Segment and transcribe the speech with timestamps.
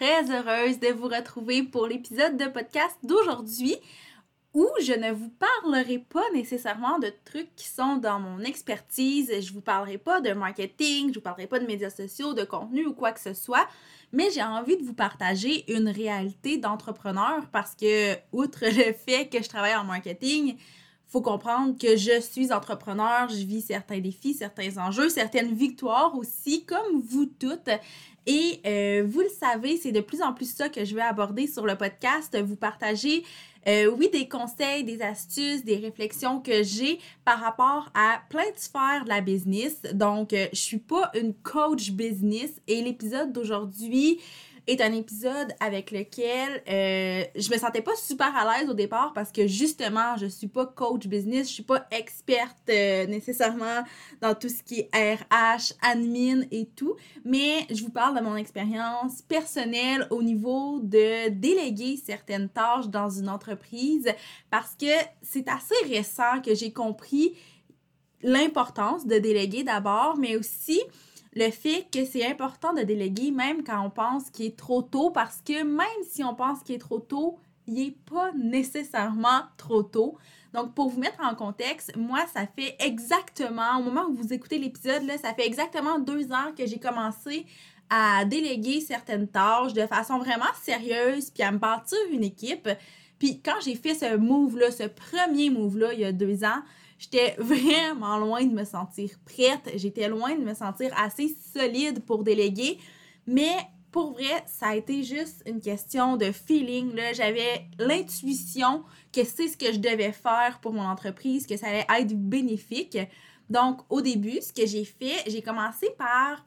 [0.00, 3.76] Très heureuse de vous retrouver pour l'épisode de podcast d'aujourd'hui
[4.54, 9.30] où je ne vous parlerai pas nécessairement de trucs qui sont dans mon expertise.
[9.42, 12.86] Je vous parlerai pas de marketing, je vous parlerai pas de médias sociaux, de contenu
[12.86, 13.68] ou quoi que ce soit,
[14.10, 19.42] mais j'ai envie de vous partager une réalité d'entrepreneur parce que, outre le fait que
[19.42, 20.56] je travaille en marketing,
[21.10, 26.64] faut comprendre que je suis entrepreneur, je vis certains défis, certains enjeux, certaines victoires aussi,
[26.64, 27.68] comme vous toutes.
[28.26, 31.46] Et euh, vous le savez, c'est de plus en plus ça que je vais aborder
[31.46, 33.24] sur le podcast, vous partager,
[33.68, 38.56] euh, oui, des conseils, des astuces, des réflexions que j'ai par rapport à plein de
[38.56, 39.82] sphères de la business.
[39.92, 44.20] Donc, euh, je suis pas une coach business et l'épisode d'aujourd'hui,
[44.70, 49.12] est un épisode avec lequel euh, je me sentais pas super à l'aise au départ
[49.12, 53.82] parce que justement, je suis pas coach business, je suis pas experte euh, nécessairement
[54.20, 58.36] dans tout ce qui est RH, admin et tout, mais je vous parle de mon
[58.36, 64.08] expérience personnelle au niveau de déléguer certaines tâches dans une entreprise
[64.50, 64.86] parce que
[65.22, 67.34] c'est assez récent que j'ai compris
[68.22, 70.80] l'importance de déléguer d'abord, mais aussi
[71.32, 75.10] le fait que c'est important de déléguer même quand on pense qu'il est trop tôt
[75.10, 79.82] parce que même si on pense qu'il est trop tôt, il n'est pas nécessairement trop
[79.82, 80.18] tôt.
[80.52, 84.58] Donc, pour vous mettre en contexte, moi, ça fait exactement, au moment où vous écoutez
[84.58, 87.46] l'épisode, ça fait exactement deux ans que j'ai commencé
[87.88, 92.68] à déléguer certaines tâches de façon vraiment sérieuse, puis à me bâtir une équipe.
[93.18, 96.62] Puis quand j'ai fait ce move-là, ce premier move-là, il y a deux ans,
[97.00, 99.72] J'étais vraiment loin de me sentir prête.
[99.74, 102.78] J'étais loin de me sentir assez solide pour déléguer.
[103.26, 103.56] Mais
[103.90, 106.92] pour vrai, ça a été juste une question de feeling.
[107.14, 111.86] J'avais l'intuition que c'est ce que je devais faire pour mon entreprise, que ça allait
[111.98, 112.98] être bénéfique.
[113.48, 116.44] Donc, au début, ce que j'ai fait, j'ai commencé par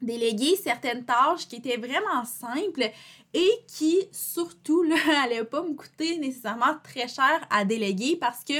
[0.00, 2.90] déléguer certaines tâches qui étaient vraiment simples
[3.34, 8.54] et qui, surtout, n'allaient pas me coûter nécessairement très cher à déléguer parce que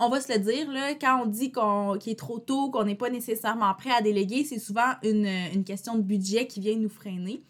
[0.00, 2.94] on va se le dire, là, quand on dit qu'il est trop tôt, qu'on n'est
[2.94, 6.88] pas nécessairement prêt à déléguer, c'est souvent une, une, question de budget qui vient nous
[6.88, 7.42] freiner.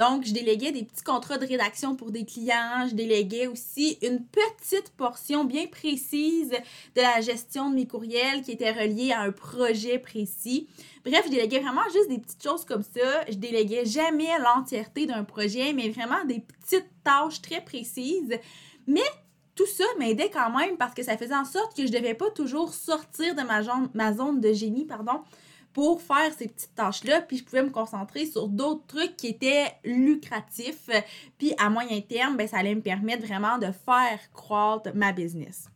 [0.00, 2.88] Donc, je déléguais des petits contrats de rédaction pour des clients.
[2.90, 6.50] Je déléguais aussi une petite portion bien précise
[6.96, 10.66] de la gestion de mes courriels qui était reliée à un projet précis.
[11.04, 13.24] Bref, je déléguais vraiment juste des petites choses comme ça.
[13.28, 18.38] Je déléguais jamais l'entièreté d'un projet, mais vraiment des petites tâches très précises.
[18.88, 19.00] Mais
[19.62, 22.30] tout ça m'aidait quand même parce que ça faisait en sorte que je devais pas
[22.30, 25.22] toujours sortir de ma, zone, ma zone de génie, pardon,
[25.72, 29.72] pour faire ces petites tâches-là, puis je pouvais me concentrer sur d'autres trucs qui étaient
[29.84, 30.90] lucratifs,
[31.38, 35.68] puis à moyen terme, ben, ça allait me permettre vraiment de faire croître ma business.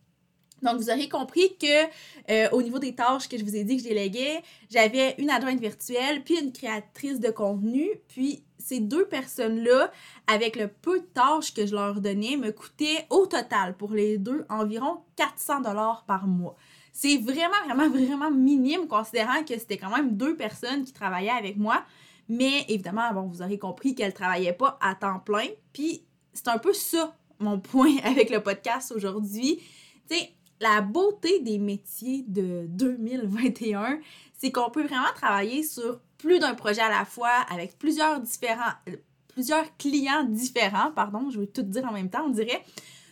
[0.62, 1.84] Donc, vous aurez compris que
[2.31, 5.31] euh, au niveau des tâches que je vous ai dit que je déléguais, j'avais une
[5.31, 9.93] adjointe virtuelle, puis une créatrice de contenu, puis ces deux personnes-là,
[10.27, 14.19] avec le peu de tâches que je leur donnais, me coûtaient au total pour les
[14.19, 16.56] deux environ 400 dollars par mois.
[16.93, 21.59] C'est vraiment, vraiment, vraiment minime considérant que c'était quand même deux personnes qui travaillaient avec
[21.59, 21.84] moi.
[22.28, 25.47] Mais évidemment, bon, vous aurez compris qu'elles ne travaillaient pas à temps plein.
[25.73, 26.03] Puis
[26.33, 29.61] c'est un peu ça mon point avec le podcast aujourd'hui.
[30.09, 34.00] Tu sais, la beauté des métiers de 2021,
[34.39, 38.72] c'est qu'on peut vraiment travailler sur plus d'un projet à la fois avec plusieurs différents
[38.89, 38.97] euh,
[39.28, 42.65] plusieurs clients différents, pardon, je vais tout dire en même temps, on dirait.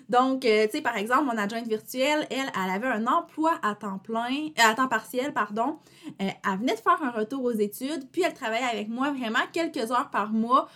[0.09, 3.75] Donc, euh, tu sais, par exemple, mon adjointe virtuelle, elle, elle avait un emploi à
[3.75, 5.79] temps plein, euh, à temps partiel, pardon.
[6.19, 9.91] elle venait de faire un retour aux études, puis elle travaillait avec moi vraiment quelques
[9.91, 10.67] heures par mois,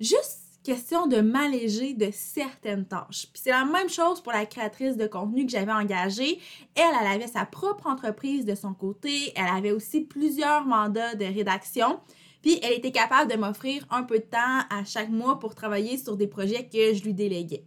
[0.00, 3.26] juste question de m'alléger de certaines tâches.
[3.32, 6.38] Puis c'est la même chose pour la créatrice de contenu que j'avais engagée.
[6.74, 9.32] Elle, elle avait sa propre entreprise de son côté.
[9.34, 12.00] Elle avait aussi plusieurs mandats de rédaction.
[12.42, 15.98] Puis elle était capable de m'offrir un peu de temps à chaque mois pour travailler
[15.98, 17.64] sur des projets que je lui déléguais.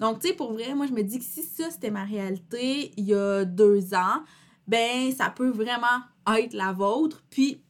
[0.00, 2.92] Donc, tu sais, pour vrai, moi, je me dis que si ça, c'était ma réalité
[2.96, 4.22] il y a deux ans,
[4.66, 6.02] ben, ça peut vraiment
[6.36, 7.22] être la vôtre.
[7.30, 7.62] Puis,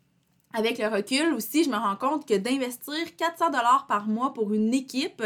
[0.55, 4.55] avec le recul aussi, je me rends compte que d'investir 400 dollars par mois pour
[4.55, 5.23] une équipe,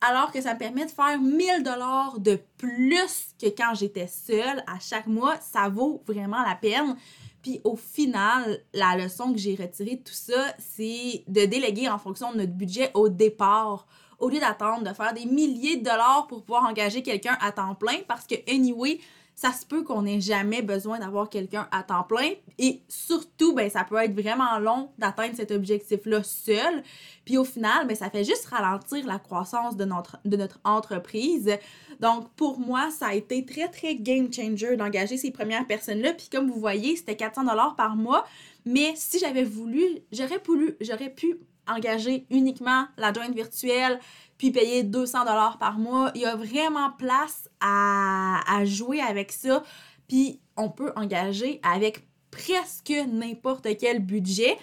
[0.00, 4.62] alors que ça me permet de faire 1000 dollars de plus que quand j'étais seule
[4.66, 6.96] à chaque mois, ça vaut vraiment la peine.
[7.42, 11.98] Puis au final, la leçon que j'ai retirée de tout ça, c'est de déléguer en
[11.98, 13.86] fonction de notre budget au départ
[14.18, 17.74] au lieu d'attendre de faire des milliers de dollars pour pouvoir engager quelqu'un à temps
[17.74, 18.98] plein parce que, anyway,
[19.36, 22.30] ça se peut qu'on n'ait jamais besoin d'avoir quelqu'un à temps plein.
[22.58, 26.82] Et surtout, ben, ça peut être vraiment long d'atteindre cet objectif-là seul.
[27.26, 31.54] Puis au final, ben, ça fait juste ralentir la croissance de notre, de notre entreprise.
[32.00, 36.14] Donc, pour moi, ça a été très, très game changer d'engager ces premières personnes-là.
[36.14, 38.24] Puis comme vous voyez, c'était 400 dollars par mois.
[38.64, 41.38] Mais si j'avais voulu, j'aurais pu, j'aurais pu
[41.68, 43.98] engager uniquement la jointe virtuelle,
[44.38, 46.10] puis payer 200 dollars par mois.
[46.14, 49.62] Il y a vraiment place à, à jouer avec ça.
[50.08, 54.56] Puis on peut engager avec presque n'importe quel budget.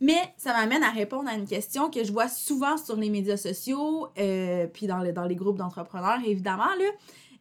[0.00, 3.38] Mais ça m'amène à répondre à une question que je vois souvent sur les médias
[3.38, 6.74] sociaux, euh, puis dans, dans les groupes d'entrepreneurs, évidemment.
[6.78, 6.84] Là.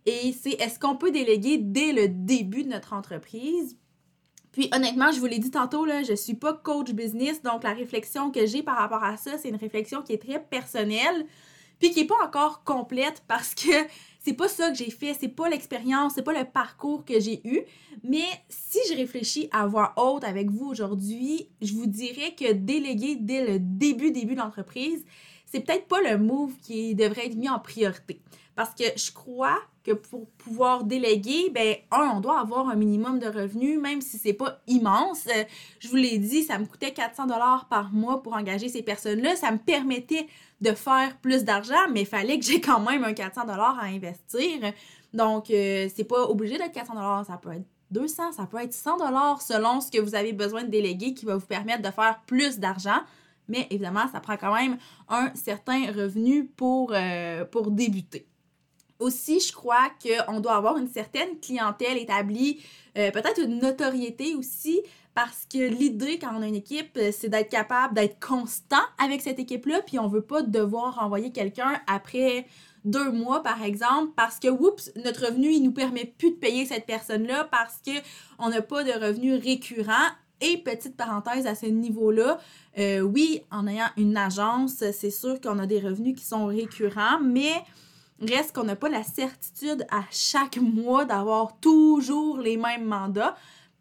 [0.05, 3.77] Et c'est est-ce qu'on peut déléguer dès le début de notre entreprise?
[4.53, 7.73] Puis honnêtement, je vous l'ai dit tantôt, là, je suis pas coach business, donc la
[7.73, 11.25] réflexion que j'ai par rapport à ça, c'est une réflexion qui est très personnelle,
[11.79, 13.71] puis qui est pas encore complète parce que
[14.19, 17.41] c'est pas ça que j'ai fait, c'est pas l'expérience, c'est pas le parcours que j'ai
[17.47, 17.61] eu.
[18.03, 23.15] Mais si je réfléchis à voix haute avec vous aujourd'hui, je vous dirais que déléguer
[23.15, 25.05] dès le début, début de l'entreprise,
[25.45, 28.21] c'est peut-être pas le move qui devrait être mis en priorité.
[28.55, 33.19] Parce que je crois que pour pouvoir déléguer, ben, un, on doit avoir un minimum
[33.19, 35.27] de revenus, même si c'est pas immense.
[35.27, 35.43] Euh,
[35.79, 39.35] je vous l'ai dit, ça me coûtait 400 dollars par mois pour engager ces personnes-là.
[39.35, 40.27] Ça me permettait
[40.61, 43.85] de faire plus d'argent, mais il fallait que j'ai quand même un 400 dollars à
[43.85, 44.73] investir.
[45.13, 48.73] Donc, euh, c'est pas obligé d'être 400 dollars, ça peut être 200, ça peut être
[48.73, 51.91] 100 dollars selon ce que vous avez besoin de déléguer qui va vous permettre de
[51.91, 52.99] faire plus d'argent.
[53.47, 58.27] Mais évidemment, ça prend quand même un certain revenu pour, euh, pour débuter.
[58.99, 62.61] Aussi, je crois qu'on doit avoir une certaine clientèle établie,
[62.97, 64.81] euh, peut-être une notoriété aussi,
[65.15, 69.21] parce que l'idée quand on a une équipe, euh, c'est d'être capable d'être constant avec
[69.21, 72.45] cette équipe-là, puis on veut pas devoir envoyer quelqu'un après
[72.83, 76.65] deux mois, par exemple, parce que, oups, notre revenu, il nous permet plus de payer
[76.67, 77.93] cette personne-là parce que
[78.37, 80.11] on n'a pas de revenus récurrents.
[80.41, 82.39] Et petite parenthèse à ce niveau-là,
[82.77, 87.21] euh, oui, en ayant une agence, c'est sûr qu'on a des revenus qui sont récurrents,
[87.23, 87.53] mais
[88.21, 93.35] Reste qu'on n'a pas la certitude à chaque mois d'avoir toujours les mêmes mandats.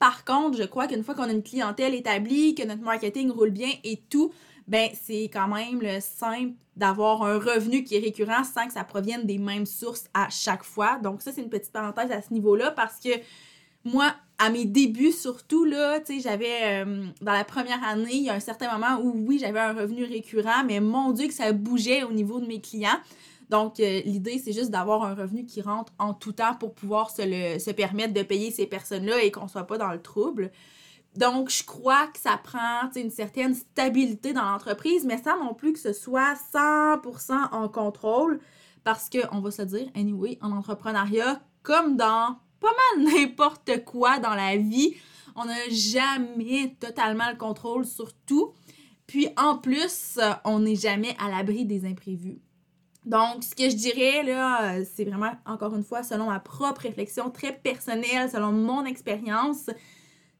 [0.04, 3.52] Par contre, je crois qu'une fois qu'on a une clientèle établie, que notre marketing roule
[3.52, 4.34] bien et tout,
[4.68, 8.84] ben c'est quand même le simple d'avoir un revenu qui est récurrent sans que ça
[8.84, 10.98] provienne des mêmes sources à chaque fois.
[10.98, 13.08] Donc ça, c'est une petite parenthèse à ce niveau-là parce que
[13.82, 18.24] moi, à mes débuts surtout, là, tu sais, j'avais, euh, dans la première année, il
[18.24, 21.34] y a un certain moment où oui, j'avais un revenu récurrent, mais mon Dieu que
[21.34, 23.00] ça bougeait au niveau de mes clients.
[23.50, 27.10] Donc, euh, l'idée, c'est juste d'avoir un revenu qui rentre en tout temps pour pouvoir
[27.10, 30.50] se, le, se permettre de payer ces personnes-là et qu'on soit pas dans le trouble.
[31.16, 35.72] Donc, je crois que ça prend une certaine stabilité dans l'entreprise, mais sans non plus
[35.72, 38.40] que ce soit 100% en contrôle,
[38.82, 44.34] parce qu'on va se dire, anyway, en entrepreneuriat, comme dans pas mal n'importe quoi dans
[44.34, 44.94] la vie,
[45.36, 48.52] on n'a jamais totalement le contrôle sur tout.
[49.06, 52.40] Puis en plus, on n'est jamais à l'abri des imprévus.
[53.04, 56.82] Donc, ce que je dirais, là, euh, c'est vraiment, encore une fois, selon ma propre
[56.82, 59.68] réflexion très personnelle, selon mon expérience,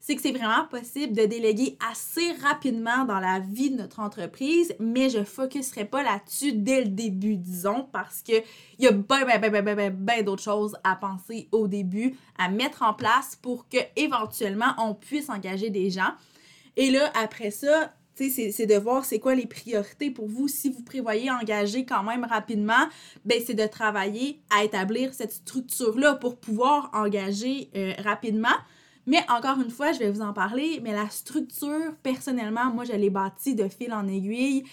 [0.00, 4.74] c'est que c'est vraiment possible de déléguer assez rapidement dans la vie de notre entreprise,
[4.78, 8.42] mais je ne focuserai pas là-dessus dès le début, disons, parce qu'il
[8.78, 12.50] y a bien, bien, bien, bien, bien, bien d'autres choses à penser au début, à
[12.50, 16.12] mettre en place pour que éventuellement on puisse engager des gens.
[16.76, 20.48] Et là, après ça, c'est de voir c'est quoi les priorités pour vous.
[20.48, 22.88] Si vous prévoyez engager quand même rapidement,
[23.24, 28.56] ben c'est de travailler à établir cette structure-là pour pouvoir engager euh, rapidement.
[29.06, 32.92] Mais encore une fois, je vais vous en parler, mais la structure, personnellement, moi, je
[32.92, 34.64] l'ai bâtie de fil en aiguille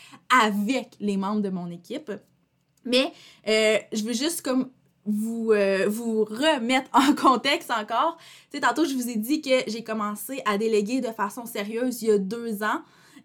[0.43, 2.11] avec les membres de mon équipe.
[2.85, 3.11] Mais
[3.47, 4.69] euh, je veux juste comme
[5.05, 8.17] vous, euh, vous remettre en contexte encore.
[8.49, 12.01] Tu sais, tantôt, je vous ai dit que j'ai commencé à déléguer de façon sérieuse
[12.01, 12.81] il y a deux ans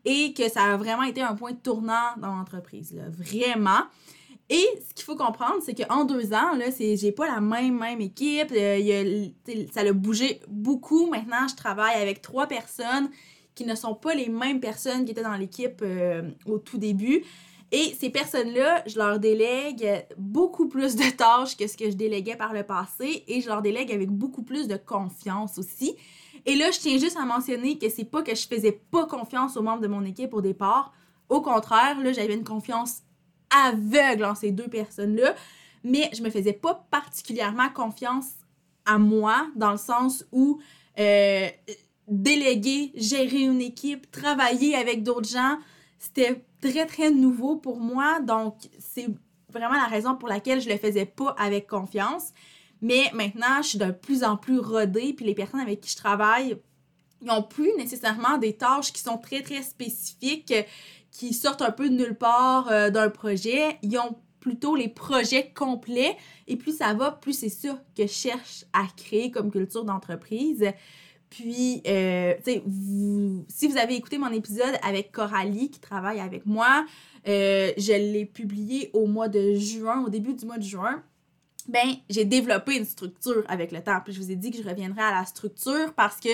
[0.07, 3.83] et que ça a vraiment été un point tournant dans l'entreprise, vraiment.
[4.49, 7.79] Et ce qu'il faut comprendre, c'est qu'en deux ans, là, c'est, j'ai pas la même,
[7.81, 8.53] même équipe.
[8.53, 9.27] Euh,
[9.75, 11.07] ça a bougé beaucoup.
[11.11, 13.11] Maintenant, je travaille avec trois personnes
[13.57, 17.25] qui ne sont pas les mêmes personnes qui étaient dans l'équipe euh, au tout début.
[17.73, 22.37] Et ces personnes-là, je leur délègue beaucoup plus de tâches que ce que je déléguais
[22.37, 25.97] par le passé et je leur délègue avec beaucoup plus de confiance aussi.
[26.47, 29.57] Et là, je tiens juste à mentionner que c'est pas que je faisais pas confiance
[29.57, 30.93] aux membres de mon équipe au départ.
[31.29, 33.03] Au contraire, là, j'avais une confiance
[33.51, 35.35] aveugle en ces deux personnes-là,
[35.83, 38.31] mais je me faisais pas particulièrement confiance
[38.85, 40.61] à moi dans le sens où
[40.99, 41.49] euh,
[42.07, 45.59] déléguer, gérer une équipe, travailler avec d'autres gens,
[45.99, 48.21] c'était très, très nouveau pour moi.
[48.21, 49.09] Donc, c'est
[49.51, 52.33] vraiment la raison pour laquelle je le faisais pas avec confiance.
[52.83, 55.97] Mais maintenant, je suis de plus en plus rodée, puis les personnes avec qui je
[55.97, 56.57] travaille,
[57.23, 60.55] n'ont plus nécessairement des tâches qui sont très, très spécifiques,
[61.11, 63.79] qui sortent un peu de nulle part euh, d'un projet.
[63.83, 66.17] Ils ont plutôt les projets complets.
[66.47, 70.65] Et plus ça va, plus c'est ça que je cherche à créer comme culture d'entreprise.
[71.31, 72.63] Puis, euh, sais,
[73.49, 76.87] si vous avez écouté mon épisode avec Coralie qui travaille avec moi,
[77.27, 81.03] euh, je l'ai publié au mois de juin, au début du mois de juin.
[81.69, 84.01] Ben, j'ai développé une structure avec le temps.
[84.05, 86.29] Puis je vous ai dit que je reviendrai à la structure parce que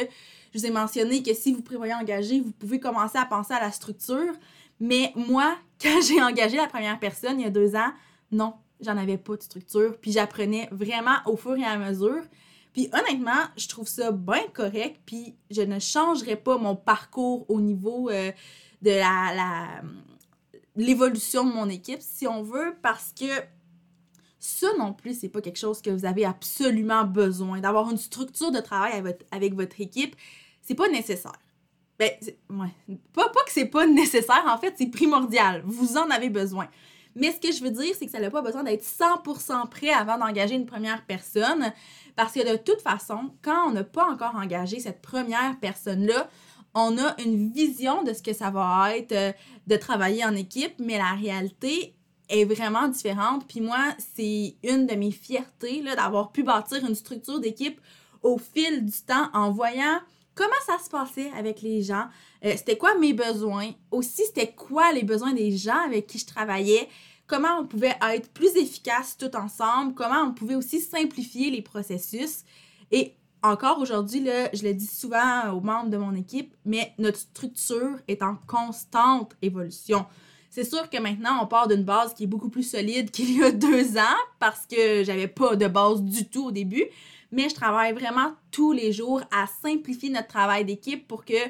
[0.53, 3.61] je vous ai mentionné que si vous prévoyez engager, vous pouvez commencer à penser à
[3.61, 4.35] la structure.
[4.81, 7.93] Mais moi, quand j'ai engagé la première personne il y a deux ans,
[8.31, 9.97] non, j'en avais pas de structure.
[10.01, 12.23] Puis j'apprenais vraiment au fur et à mesure.
[12.73, 15.01] Puis honnêtement, je trouve ça bien correct.
[15.07, 18.33] Puis je ne changerai pas mon parcours au niveau euh,
[18.83, 19.83] de la,
[20.77, 23.27] l'évolution de mon équipe, si on veut, parce que
[24.45, 27.61] ça non plus, c'est pas quelque chose que vous avez absolument besoin.
[27.61, 28.93] D'avoir une structure de travail
[29.31, 30.17] avec votre, équipe,
[30.61, 31.39] c'est pas nécessaire.
[31.97, 32.11] Ben,
[32.51, 32.97] ouais.
[33.13, 35.63] Pas, pas que c'est pas nécessaire, en fait, c'est primordial.
[35.65, 36.69] Vous en avez besoin.
[37.15, 39.91] Mais ce que je veux dire, c'est que ça n'a pas besoin d'être 100% prêt
[39.91, 41.73] avant d'engager une première personne.
[42.17, 46.29] Parce que de toute façon, quand on n'a pas encore engagé cette première personne-là,
[46.75, 49.33] on a une vision de ce que ça va être euh,
[49.69, 51.95] de travailler en équipe, mais la réalité
[52.33, 53.47] est vraiment différente.
[53.47, 57.81] Puis moi, c'est une de mes fiertés d'avoir pu bâtir une structure d'équipe
[58.23, 60.01] au fil du temps en voyant
[60.35, 62.07] comment ça se passait avec les gens,
[62.45, 66.27] euh, c'était quoi mes besoins, aussi c'était quoi les besoins des gens avec qui je
[66.27, 66.89] travaillais,
[67.27, 72.45] comment on pouvait être plus efficace tout ensemble, comment on pouvait aussi simplifier les processus?
[72.91, 77.99] Et encore aujourd'hui, je le dis souvent aux membres de mon équipe, mais notre structure
[78.07, 80.07] est en constante évolution.
[80.55, 83.43] C'est sûr que maintenant, on part d'une base qui est beaucoup plus solide qu'il y
[83.43, 86.85] a deux ans parce que j'avais pas de base du tout au début
[87.33, 91.49] mais je travaille vraiment tous les jours à simplifier notre travail d'équipe pour que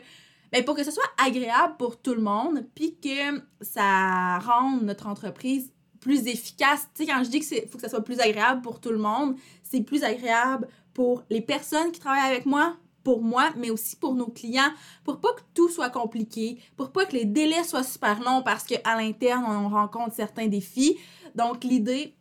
[0.52, 5.06] ben, pour que ce soit agréable pour tout le monde, puis que ça rende notre
[5.06, 6.88] entreprise plus efficace.
[6.94, 8.98] Tu sais, quand je dis qu'il faut que ça soit plus agréable pour tout le
[8.98, 13.96] monde, c'est plus agréable pour les personnes qui travaillent avec moi, pour moi, mais aussi
[13.96, 14.72] pour nos clients,
[15.04, 18.64] pour pas que tout soit compliqué, pour pas que les délais soient super longs parce
[18.64, 20.96] qu'à l'interne, on rencontre certains défis.
[21.34, 22.14] Donc, l'idée,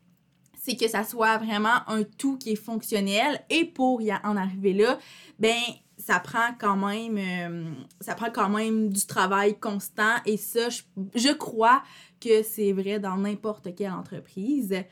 [0.62, 3.44] c'est que ça soit vraiment un tout qui est fonctionnel.
[3.50, 5.00] Et pour y en arriver là,
[5.40, 5.58] ben
[5.98, 10.70] ça prend quand même euh, ça prend quand même du travail constant et ça
[11.14, 11.84] je, crois
[12.20, 14.84] que c'est vrai dans n'importe quelle entreprise.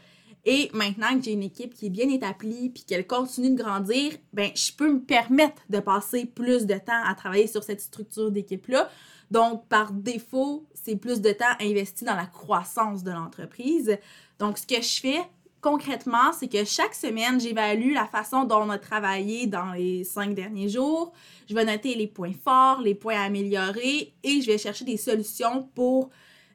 [0.45, 4.13] Et maintenant que j'ai une équipe qui est bien établie puis qu'elle continue de grandir,
[4.33, 8.31] ben je peux me permettre de passer plus de temps à travailler sur cette structure
[8.31, 8.89] d'équipe là.
[9.31, 13.97] Donc par défaut, c'est plus de temps investi dans la croissance de l'entreprise.
[14.39, 15.19] Donc ce que je fais,
[15.61, 20.33] concrètement, c'est que chaque semaine, j'évalue la façon dont on a travaillé dans les cinq
[20.33, 21.11] derniers jours.
[21.47, 24.97] Je vais noter les points forts, les points à améliorer et je vais chercher des
[24.97, 26.09] solutions pour,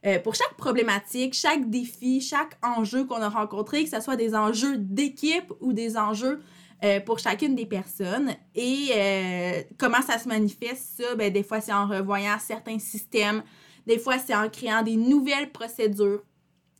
[0.07, 4.35] euh, pour chaque problématique, chaque défi, chaque enjeu qu'on a rencontré, que ce soit des
[4.35, 6.41] enjeux d'équipe ou des enjeux
[6.83, 8.35] euh, pour chacune des personnes.
[8.55, 11.15] Et euh, comment ça se manifeste, ça?
[11.15, 13.43] Ben, des fois, c'est en revoyant certains systèmes.
[13.87, 16.23] Des fois, c'est en créant des nouvelles procédures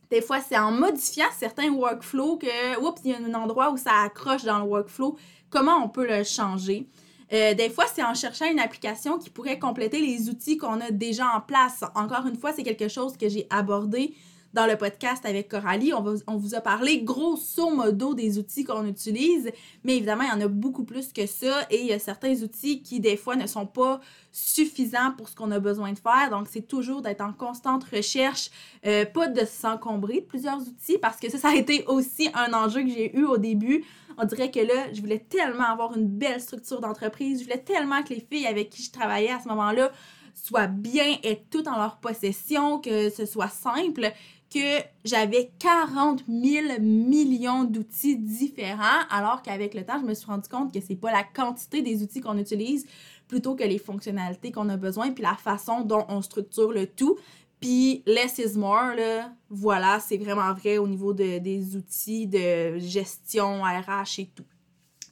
[0.09, 3.77] des fois, c'est en modifiant certains workflows que, oups, il y a un endroit où
[3.77, 5.17] ça accroche dans le workflow.
[5.49, 6.87] Comment on peut le changer?
[7.33, 10.91] Euh, des fois, c'est en cherchant une application qui pourrait compléter les outils qu'on a
[10.91, 11.83] déjà en place.
[11.95, 14.13] Encore une fois, c'est quelque chose que j'ai abordé
[14.55, 15.91] dans le podcast avec Coralie.
[15.93, 19.51] On, vous a parlé grosso modo des outils qu'on utilise,
[19.83, 22.41] mais évidemment, il y en a beaucoup plus que ça et il y a certains
[22.41, 23.99] outils qui, des fois, ne sont pas
[24.31, 26.29] suffisants pour ce qu'on a besoin de faire.
[26.31, 28.49] Donc, c'est toujours d'être en constante recherche,
[28.85, 32.53] euh, pas de s'encombrer de plusieurs outils parce que ça, ça a été aussi un
[32.53, 33.83] enjeu que j'ai eu au début.
[34.17, 37.39] On dirait que là, je voulais tellement avoir une belle structure d'entreprise.
[37.39, 39.91] Je voulais tellement que les filles avec qui je travaillais à ce moment-là
[40.33, 44.11] soient bien et tout en leur possession, que ce soit simple,
[44.53, 50.47] que j'avais 40 000 millions d'outils différents, alors qu'avec le temps, je me suis rendu
[50.47, 52.85] compte que c'est pas la quantité des outils qu'on utilise,
[53.27, 57.17] plutôt que les fonctionnalités qu'on a besoin, puis la façon dont on structure le tout.
[57.59, 62.77] Puis less is more, là, voilà, c'est vraiment vrai au niveau de, des outils de
[62.77, 64.45] gestion, RH et tout.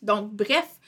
[0.02, 0.80] Donc, bref,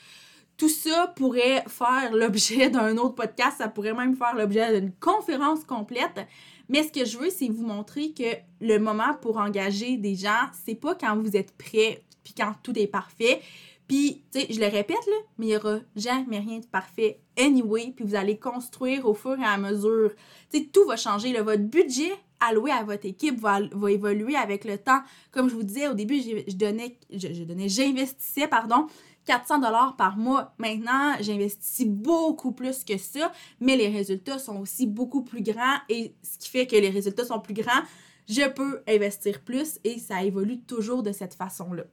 [0.56, 5.64] tout ça pourrait faire l'objet d'un autre podcast, ça pourrait même faire l'objet d'une conférence
[5.64, 6.26] complète.
[6.68, 10.50] Mais ce que je veux, c'est vous montrer que le moment pour engager des gens,
[10.64, 13.40] c'est pas quand vous êtes prêt puis quand tout est parfait.
[13.88, 17.20] Puis, tu sais, je le répète, là, mais il n'y aura jamais rien de parfait
[17.38, 17.92] anyway.
[17.94, 20.12] Puis vous allez construire au fur et à mesure.
[20.50, 21.32] Tu sais, tout va changer.
[21.40, 25.00] Votre budget alloué à votre équipe va, va, évoluer avec le temps.
[25.30, 28.86] Comme je vous disais au début, je donnais, je, donnais, j'investissais, pardon,
[29.26, 30.54] 400 dollars par mois.
[30.58, 36.14] Maintenant, j'investis beaucoup plus que ça, mais les résultats sont aussi beaucoup plus grands et
[36.22, 37.82] ce qui fait que les résultats sont plus grands,
[38.28, 41.84] je peux investir plus et ça évolue toujours de cette façon-là.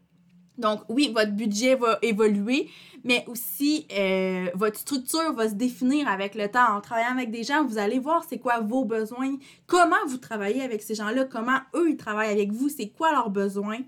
[0.57, 2.69] Donc oui, votre budget va évoluer,
[3.03, 6.75] mais aussi euh, votre structure va se définir avec le temps.
[6.75, 10.61] En travaillant avec des gens, vous allez voir c'est quoi vos besoins, comment vous travaillez
[10.61, 13.79] avec ces gens-là, comment eux ils travaillent avec vous, c'est quoi leurs besoins.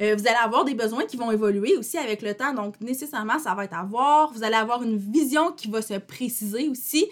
[0.00, 3.38] Euh, vous allez avoir des besoins qui vont évoluer aussi avec le temps, donc nécessairement
[3.38, 4.32] ça va être à voir.
[4.32, 7.06] Vous allez avoir une vision qui va se préciser aussi.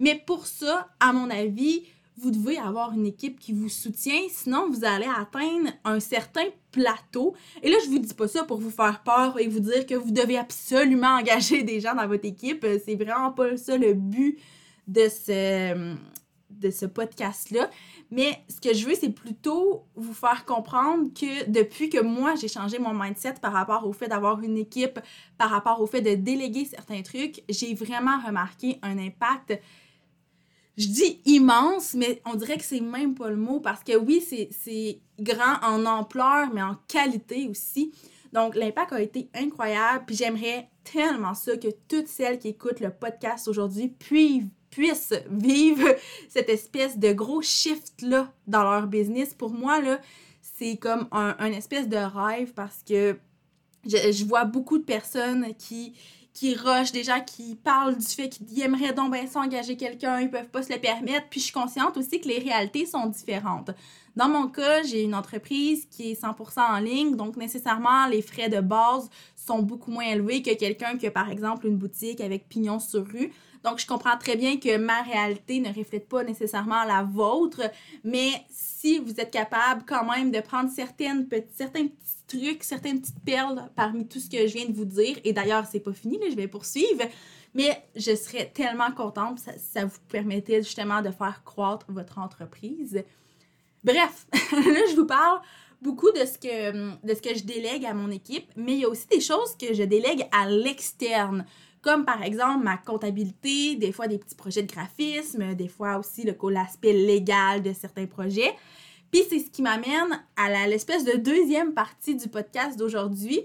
[0.00, 1.84] Mais pour ça, à mon avis,
[2.18, 7.34] vous devez avoir une équipe qui vous soutient, sinon vous allez atteindre un certain plateau.
[7.62, 9.94] Et là, je vous dis pas ça pour vous faire peur et vous dire que
[9.94, 12.66] vous devez absolument engager des gens dans votre équipe.
[12.84, 14.38] C'est vraiment pas ça le but
[14.86, 15.94] de ce,
[16.50, 17.70] de ce podcast-là.
[18.10, 22.48] Mais ce que je veux, c'est plutôt vous faire comprendre que depuis que moi, j'ai
[22.48, 24.98] changé mon mindset par rapport au fait d'avoir une équipe,
[25.38, 29.58] par rapport au fait de déléguer certains trucs, j'ai vraiment remarqué un impact
[30.80, 34.20] je dis immense, mais on dirait que c'est même pas le mot parce que oui,
[34.22, 37.92] c'est grand en ampleur, mais en qualité aussi.
[38.32, 40.04] Donc, l'impact a été incroyable.
[40.06, 45.86] Puis j'aimerais tellement ça que toutes celles qui écoutent le podcast aujourd'hui puissent vivre
[46.30, 49.34] cette espèce de gros shift-là dans leur business.
[49.34, 50.00] Pour moi, là,
[50.40, 53.18] c'est comme un, espèce de rêve parce que
[53.84, 55.94] je vois beaucoup de personnes qui
[56.40, 56.56] qui
[56.94, 60.62] des gens qui parlent du fait qu'ils aimeraient donc bien s'engager quelqu'un, ils peuvent pas
[60.62, 61.26] se le permettre.
[61.28, 63.72] Puis je suis consciente aussi que les réalités sont différentes.
[64.16, 68.48] Dans mon cas, j'ai une entreprise qui est 100% en ligne, donc nécessairement les frais
[68.48, 72.48] de base sont beaucoup moins élevés que quelqu'un qui a par exemple une boutique avec
[72.48, 73.32] pignon sur rue.
[73.62, 77.60] Donc je comprends très bien que ma réalité ne reflète pas nécessairement la vôtre,
[78.02, 83.24] mais si vous êtes capable quand même de prendre certaines certains petits trucs, certaines petites
[83.24, 85.18] perles parmi tout ce que je viens de vous dire.
[85.24, 87.02] Et d'ailleurs, c'est pas fini, je vais poursuivre.
[87.54, 93.02] Mais je serais tellement contente, ça, ça vous permettait justement de faire croître votre entreprise.
[93.82, 95.40] Bref, là, je vous parle
[95.82, 98.84] beaucoup de ce, que, de ce que je délègue à mon équipe, mais il y
[98.84, 101.44] a aussi des choses que je délègue à l'externe,
[101.82, 106.28] comme par exemple ma comptabilité, des fois des petits projets de graphisme, des fois aussi
[106.50, 108.54] l'aspect légal de certains projets.
[109.10, 113.40] Puis c'est ce qui m'amène à l'espèce de deuxième partie du podcast d'aujourd'hui.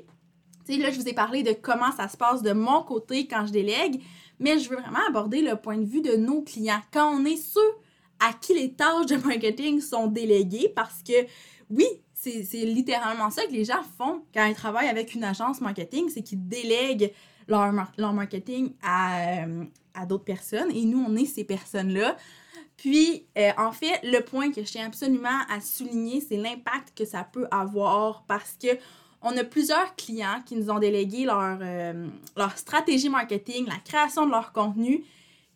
[0.65, 3.28] Tu sais, là, je vous ai parlé de comment ça se passe de mon côté
[3.28, 4.01] quand je délègue,
[4.39, 6.82] mais je veux vraiment aborder le point de vue de nos clients.
[6.91, 7.60] Quand on est ceux
[8.19, 11.13] à qui les tâches de marketing sont déléguées, parce que
[11.69, 16.10] oui, c'est littéralement ça que les gens font quand ils travaillent avec une agence marketing,
[16.10, 17.13] c'est qu'ils délèguent
[17.47, 22.17] leur, leur marketing à, euh, à d'autres personnes et nous, on est ces personnes-là.
[22.77, 27.05] Puis, euh, en fait, le point que je tiens absolument à souligner, c'est l'impact que
[27.05, 28.77] ça peut avoir parce que
[29.21, 32.07] on a plusieurs clients qui nous ont délégué leur, euh,
[32.38, 35.03] leur stratégie marketing, la création de leur contenu,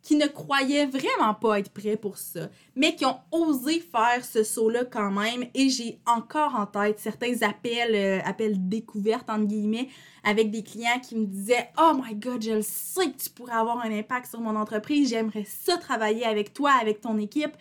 [0.02, 4.44] qui ne croyaient vraiment pas être prêts pour ça, mais qui ont osé faire ce
[4.44, 5.46] saut-là quand même.
[5.54, 9.90] Et j'ai encore en tête certains appels, euh, appels découvertes, entre guillemets,
[10.24, 13.54] avec des clients qui me disaient Oh my god, je le sais que tu pourrais
[13.54, 17.56] avoir un impact sur mon entreprise, j'aimerais ça travailler avec toi, avec ton équipe,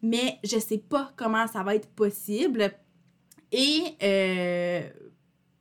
[0.00, 2.72] mais je sais pas comment ça va être possible.
[3.52, 4.88] Et euh,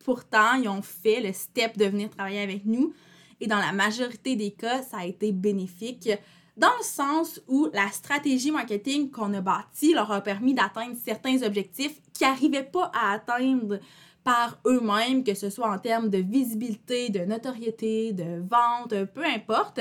[0.06, 2.94] pourtant, ils ont fait le step de venir travailler avec nous
[3.42, 6.10] et dans la majorité des cas, ça a été bénéfique
[6.58, 11.42] dans le sens où la stratégie marketing qu'on a bâtie leur a permis d'atteindre certains
[11.42, 13.80] objectifs qu'ils n'arrivaient pas à atteindre
[14.24, 19.80] par eux-mêmes, que ce soit en termes de visibilité, de notoriété, de vente, peu importe.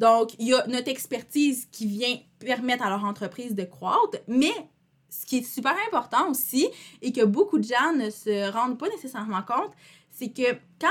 [0.00, 4.52] Donc, il y a notre expertise qui vient permettre à leur entreprise de croître, mais
[5.08, 6.68] ce qui est super important aussi
[7.00, 9.72] et que beaucoup de gens ne se rendent pas nécessairement compte,
[10.10, 10.88] c'est que quand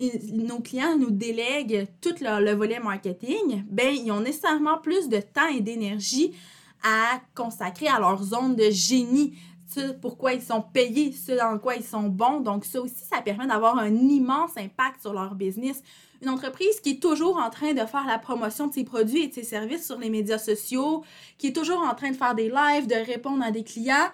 [0.00, 5.48] nos clients nous délèguent tout le volet marketing, ben ils ont nécessairement plus de temps
[5.48, 6.34] et d'énergie
[6.82, 9.34] à consacrer à leur zone de génie,
[9.68, 12.40] ce pourquoi ils sont payés, ce dans quoi ils sont bons.
[12.40, 15.82] Donc ça aussi, ça permet d'avoir un immense impact sur leur business.
[16.22, 19.28] Une entreprise qui est toujours en train de faire la promotion de ses produits et
[19.28, 21.04] de ses services sur les médias sociaux,
[21.36, 24.10] qui est toujours en train de faire des lives, de répondre à des clients,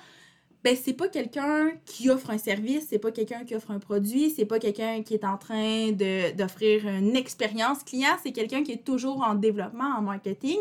[0.65, 4.31] ben c'est pas quelqu'un qui offre un service, c'est pas quelqu'un qui offre un produit,
[4.31, 8.85] c'est pas quelqu'un qui est en train d'offrir une expérience client, c'est quelqu'un qui est
[8.85, 10.57] toujours en développement, en marketing.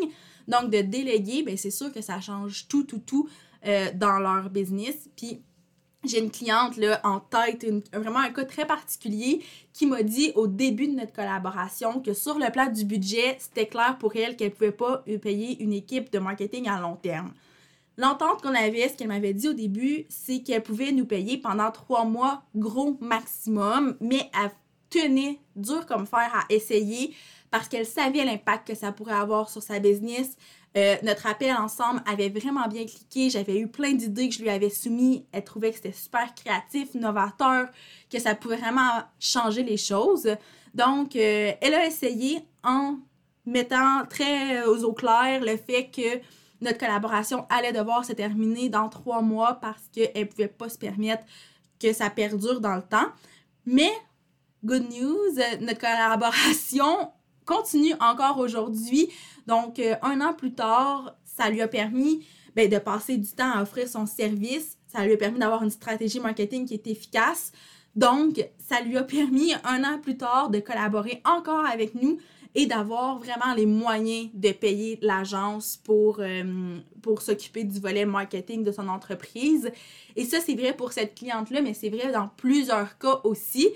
[0.50, 3.30] Donc de déléguer, ben c'est sûr que ça change tout, tout, tout
[3.66, 5.10] euh, dans leur business.
[5.16, 5.42] Puis
[6.04, 10.48] j'ai une cliente là, en tête, vraiment un cas très particulier, qui m'a dit au
[10.48, 14.50] début de notre collaboration que sur le plan du budget, c'était clair pour elle qu'elle
[14.50, 17.32] ne pouvait pas payer une équipe de marketing à long terme.
[17.98, 21.72] L'entente qu'on avait, ce qu'elle m'avait dit au début, c'est qu'elle pouvait nous payer pendant
[21.72, 24.52] trois mois, gros maximum, mais elle
[24.90, 27.16] tenait dur comme fer à essayer
[27.52, 30.38] parce qu'elle savait l'impact que ça pourrait avoir sur sa business.
[30.76, 33.30] Euh, notre appel ensemble avait vraiment bien cliqué.
[33.30, 35.22] J'avais eu plein d'idées que je lui avais soumises.
[35.32, 37.68] Elle trouvait que c'était super créatif, novateur,
[38.12, 40.36] que ça pouvait vraiment changer les choses.
[40.74, 42.98] Donc, euh, elle a essayé en
[43.46, 46.20] mettant très aux eaux claires le fait que
[46.64, 50.78] notre collaboration allait devoir se terminer dans trois mois parce qu'elle ne pouvait pas se
[50.78, 51.24] permettre
[51.80, 53.08] que ça perdure dans le temps.
[53.66, 53.92] Mais,
[54.64, 57.12] good news, notre collaboration
[57.46, 59.10] continue encore aujourd'hui.
[59.48, 63.52] Donc, euh, un an plus tard, ça lui a permis ben, de passer du temps
[63.52, 64.78] à offrir son service.
[64.88, 67.52] Ça lui a permis d'avoir une stratégie marketing qui est efficace.
[67.96, 72.18] Donc, ça lui a permis un an plus tard de collaborer encore avec nous
[72.56, 78.64] et d'avoir vraiment les moyens de payer l'agence pour, euh, pour s'occuper du volet marketing
[78.64, 79.72] de son entreprise.
[80.16, 83.70] Et ça, c'est vrai pour cette cliente-là, mais c'est vrai dans plusieurs cas aussi.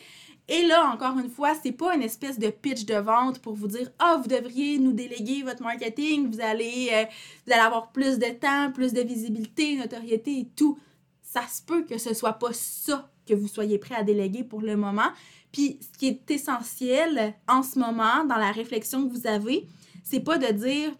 [0.49, 3.67] Et là, encore une fois, c'est pas une espèce de pitch de vente pour vous
[3.67, 7.03] dire Ah, vous devriez nous déléguer votre marketing, vous allez, euh,
[7.45, 10.77] vous allez avoir plus de temps, plus de visibilité, notoriété et tout.
[11.21, 14.61] Ça se peut que ce soit pas ça que vous soyez prêt à déléguer pour
[14.61, 15.09] le moment.
[15.57, 19.67] Puis ce qui est essentiel en ce moment dans la réflexion que vous avez,
[20.03, 20.91] c'est pas de dire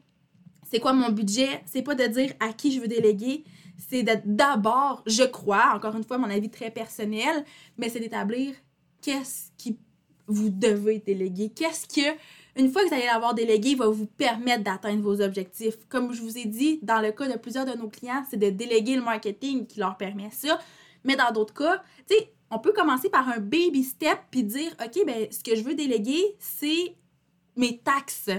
[0.71, 3.43] c'est quoi mon budget, c'est pas de dire à qui je veux déléguer,
[3.77, 7.45] c'est d'abord, je crois, encore une fois, mon avis très personnel,
[7.77, 8.55] mais c'est d'établir
[8.99, 9.77] qu'est-ce qui
[10.25, 12.17] vous devez déléguer, qu'est-ce que
[12.55, 15.77] une fois que vous allez l'avoir délégué, va vous permettre d'atteindre vos objectifs.
[15.87, 18.49] Comme je vous ai dit, dans le cas de plusieurs de nos clients, c'est de
[18.49, 20.57] déléguer le marketing qui leur permet ça.
[21.03, 24.71] Mais dans d'autres cas, tu sais, on peut commencer par un baby step puis dire
[24.83, 26.95] OK, ben ce que je veux déléguer, c'est
[27.55, 28.29] mes taxes.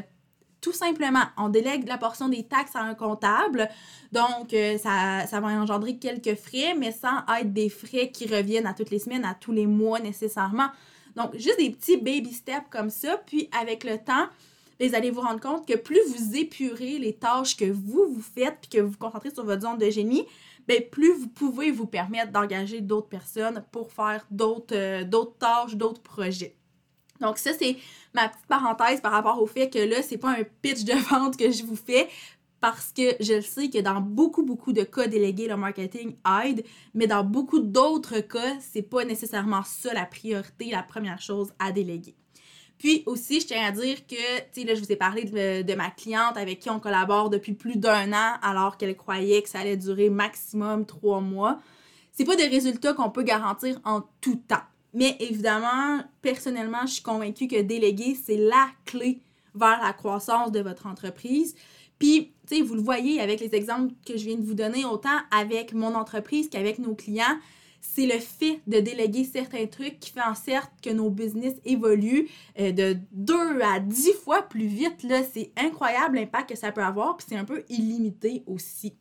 [0.61, 3.69] Tout simplement, on délègue la portion des taxes à un comptable.
[4.11, 8.67] Donc, euh, ça, ça, va engendrer quelques frais, mais sans être des frais qui reviennent
[8.67, 10.69] à toutes les semaines, à tous les mois nécessairement.
[11.15, 13.21] Donc, juste des petits baby steps comme ça.
[13.25, 14.27] Puis, avec le temps,
[14.81, 18.59] vous allez vous rendre compte que plus vous épurez les tâches que vous, vous faites,
[18.61, 20.25] puis que vous vous concentrez sur votre zone de génie,
[20.69, 25.75] bien, plus vous pouvez vous permettre d'engager d'autres personnes pour faire d'autres euh, d'autres tâches,
[25.75, 26.55] d'autres projets.
[27.21, 27.77] Donc ça, c'est
[28.15, 31.37] ma petite parenthèse par rapport au fait que là, c'est pas un pitch de vente
[31.37, 32.09] que je vous fais
[32.61, 37.07] parce que je sais que dans beaucoup, beaucoup de cas délégués, le marketing aide, mais
[37.07, 42.18] dans beaucoup d'autres cas, c'est pas nécessairement ça la priorité, la première chose à déléguer.
[42.79, 44.15] Puis aussi, je tiens à dire que,
[44.53, 47.53] tu sais, là, je vous ai parlé de, ma cliente avec qui on collabore depuis
[47.53, 51.59] plus d'un an, alors qu'elle croyait que ça allait durer maximum trois mois.
[52.13, 54.63] C'est pas des résultats qu'on peut garantir en tout temps.
[54.95, 59.21] Mais évidemment, personnellement, je suis convaincue que déléguer, c'est la clé
[59.55, 61.57] vers la croissance de votre entreprise.
[61.99, 64.85] Puis, tu sais, vous le voyez avec les exemples que je viens de vous donner,
[64.85, 67.39] autant avec mon entreprise qu'avec nos clients
[67.81, 72.29] c'est le fait de déléguer certains trucs qui fait en sorte que nos business évoluent
[72.59, 75.03] euh, de deux à dix fois plus vite.
[75.03, 78.95] Là, c'est incroyable l'impact que ça peut avoir, puis c'est un peu illimité aussi.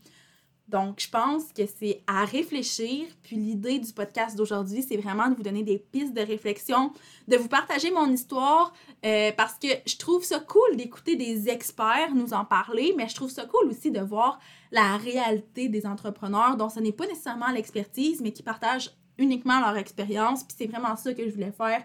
[0.67, 3.07] Donc, je pense que c'est à réfléchir.
[3.23, 6.91] Puis l'idée du podcast d'aujourd'hui, c'est vraiment de vous donner des pistes de réflexion,
[7.27, 8.73] de vous partager mon histoire,
[9.05, 13.15] euh, parce que je trouve ça cool d'écouter des experts nous en parler, mais je
[13.15, 14.39] trouve ça cool aussi de voir
[14.71, 19.77] la réalité des entrepreneurs dont ce n'est pas nécessairement l'expertise, mais qui partagent uniquement leur
[19.77, 20.43] expérience.
[20.43, 21.83] Puis c'est vraiment ça que je voulais faire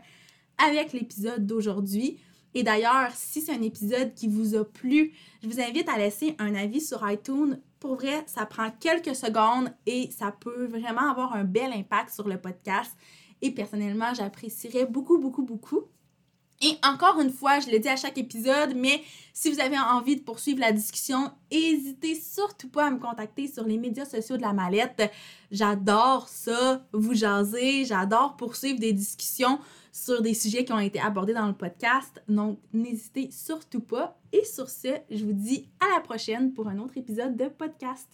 [0.58, 2.18] avec l'épisode d'aujourd'hui.
[2.54, 6.36] Et d'ailleurs, si c'est un épisode qui vous a plu, je vous invite à laisser
[6.38, 7.58] un avis sur iTunes.
[7.80, 12.28] Pour vrai, ça prend quelques secondes et ça peut vraiment avoir un bel impact sur
[12.28, 12.92] le podcast.
[13.40, 15.84] Et personnellement, j'apprécierais beaucoup, beaucoup, beaucoup.
[16.64, 20.14] Et encore une fois, je le dis à chaque épisode, mais si vous avez envie
[20.14, 24.42] de poursuivre la discussion, n'hésitez surtout pas à me contacter sur les médias sociaux de
[24.42, 25.10] la mallette.
[25.50, 29.58] J'adore ça, vous jaser, j'adore poursuivre des discussions
[29.90, 32.22] sur des sujets qui ont été abordés dans le podcast.
[32.28, 34.16] Donc, n'hésitez surtout pas.
[34.32, 38.08] Et sur ce, je vous dis à la prochaine pour un autre épisode de podcast.